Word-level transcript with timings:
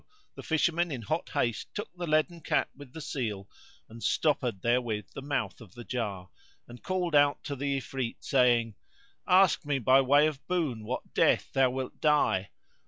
the 0.33 0.41
Fisherman 0.41 0.89
in 0.91 1.03
hot 1.03 1.29
haste 1.29 1.71
took 1.75 1.87
the 1.95 2.07
leaden 2.07 2.41
cap 2.41 2.71
with 2.75 2.91
the 2.91 3.01
seal 3.01 3.47
and 3.87 4.01
stoppered 4.01 4.63
therewith 4.63 5.05
the 5.13 5.21
mouth 5.21 5.61
of 5.61 5.75
the 5.75 5.83
jar 5.83 6.31
and 6.67 6.81
called 6.81 7.13
out 7.13 7.43
to 7.43 7.55
the 7.55 7.77
Ifrit, 7.77 8.15
saying, 8.19 8.73
"Ask 9.27 9.63
me 9.63 9.77
by 9.77 10.01
way 10.01 10.25
of 10.25 10.43
boon 10.47 10.85
what 10.85 11.13
death 11.13 11.53
thou 11.53 11.69
wilt 11.69 12.01
die! 12.01 12.49